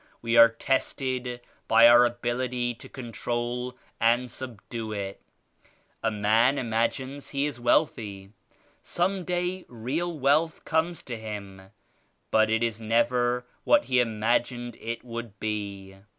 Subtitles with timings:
[0.23, 5.21] We are tested by our ability to control and subdue it.
[6.01, 8.31] A man imagines he is wealthy.
[8.81, 11.69] Some day real wealth comes to him
[12.31, 15.97] but it is never what he imagined it would be.